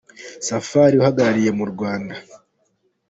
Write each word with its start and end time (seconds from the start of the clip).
Safari 0.47 0.95
uhagarariye 1.01 1.51
mu 1.59 1.65
Rwanda. 1.71 2.15